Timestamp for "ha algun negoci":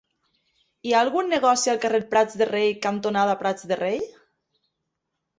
0.93-1.71